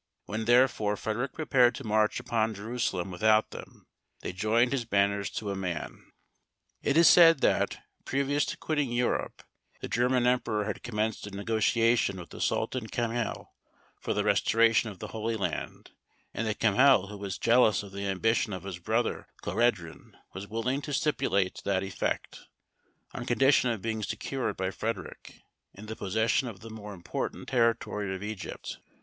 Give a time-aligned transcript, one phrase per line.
[0.25, 3.85] When, therefore, Frederic prepared to march upon Jerusalem without them,
[4.21, 6.09] they joined his banners to a man.
[6.81, 9.43] [Illustration: TEMPLAR AND HOSPITALLER.] It is said that, previous to quitting Europe,
[9.79, 13.53] the German emperor had commenced a negotiation with the Sultan Camhel
[13.99, 15.91] for the restoration of the Holy Land,
[16.33, 20.81] and that Camhel, who was jealous of the ambition of his brother Cohreddin, was willing
[20.81, 22.47] to stipulate to that effect,
[23.13, 25.43] on condition of being secured by Frederic
[25.75, 28.79] in the possession of the more important territory of Egypt.